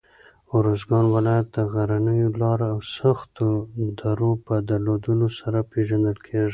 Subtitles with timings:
[0.57, 3.49] اروزګان ولایت د غرنیو لاره او سختو
[3.99, 6.49] درو په درلودلو سره پېژندل کېږي.